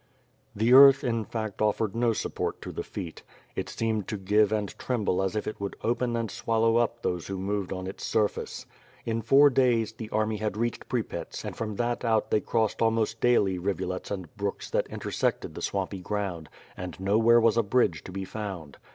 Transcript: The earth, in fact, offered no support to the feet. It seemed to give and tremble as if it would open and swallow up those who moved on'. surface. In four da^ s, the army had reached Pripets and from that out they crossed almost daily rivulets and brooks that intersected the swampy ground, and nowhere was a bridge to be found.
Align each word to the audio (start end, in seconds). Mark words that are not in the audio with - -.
The 0.55 0.73
earth, 0.73 1.03
in 1.03 1.25
fact, 1.25 1.61
offered 1.61 1.95
no 1.95 2.11
support 2.11 2.59
to 2.63 2.71
the 2.71 2.81
feet. 2.81 3.21
It 3.55 3.69
seemed 3.69 4.07
to 4.07 4.17
give 4.17 4.51
and 4.51 4.69
tremble 4.79 5.21
as 5.21 5.35
if 5.35 5.45
it 5.45 5.61
would 5.61 5.75
open 5.83 6.15
and 6.15 6.31
swallow 6.31 6.77
up 6.77 7.03
those 7.03 7.27
who 7.27 7.37
moved 7.37 7.71
on'. 7.71 7.87
surface. 7.99 8.65
In 9.05 9.21
four 9.21 9.51
da^ 9.51 9.83
s, 9.83 9.91
the 9.91 10.09
army 10.09 10.37
had 10.37 10.57
reached 10.57 10.89
Pripets 10.89 11.45
and 11.45 11.55
from 11.55 11.75
that 11.75 12.03
out 12.03 12.31
they 12.31 12.41
crossed 12.41 12.81
almost 12.81 13.21
daily 13.21 13.59
rivulets 13.59 14.09
and 14.09 14.35
brooks 14.35 14.71
that 14.71 14.87
intersected 14.87 15.53
the 15.53 15.61
swampy 15.61 15.99
ground, 15.99 16.49
and 16.75 16.99
nowhere 16.99 17.39
was 17.39 17.55
a 17.55 17.61
bridge 17.61 18.03
to 18.05 18.11
be 18.11 18.25
found. 18.25 18.77